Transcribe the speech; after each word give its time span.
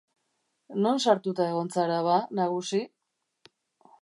Non 0.85 1.01
sartuta 1.03 1.47
egon 1.51 1.71
zara 1.77 2.01
ba, 2.09 2.17
nagusi? 2.41 2.85